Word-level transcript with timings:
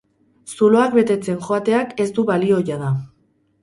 Zuloak 0.55 0.95
betetzen 1.01 1.39
joateak 1.51 1.95
ez 2.07 2.11
du 2.19 2.29
balio 2.35 2.63
jada. 2.75 2.95